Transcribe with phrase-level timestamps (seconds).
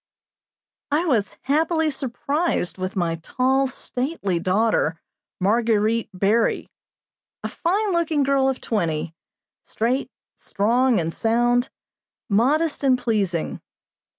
[0.89, 4.99] I was happily surprised with my tall, stately daughter,
[5.39, 6.71] Marguerite Berry.
[7.43, 9.13] A fine looking girl of twenty,
[9.61, 11.69] straight, strong, and sound,
[12.31, 13.61] modest and pleasing.